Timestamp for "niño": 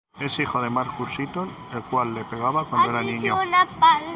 3.03-3.37